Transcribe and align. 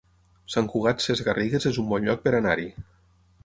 Sant 0.53 0.69
Cugat 0.75 1.03
Sesgarrigues 1.05 1.69
es 1.73 1.79
un 1.83 1.87
bon 1.95 2.09
lloc 2.11 2.27
per 2.27 2.37
anar-hi 2.41 2.69